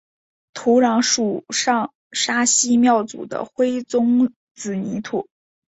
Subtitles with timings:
[0.55, 5.29] 土壤属上沙溪庙组的灰棕紫泥土。